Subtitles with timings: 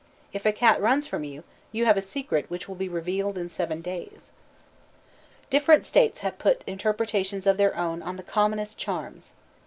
[0.33, 3.49] If a cat runs from you, you have a secret which will be revealed in
[3.49, 4.31] seven days.
[5.51, 9.33] Different states have put interpretations of their own on the commonest charms.